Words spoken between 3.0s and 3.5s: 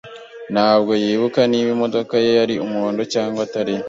cyangwa